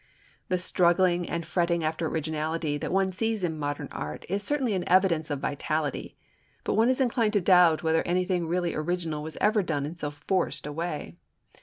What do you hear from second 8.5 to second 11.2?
original was ever done in so forced a way.